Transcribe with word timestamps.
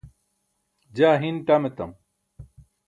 jaa 0.95 1.15
hin 1.23 1.37
ṭam 1.47 1.63
etam 1.69 1.91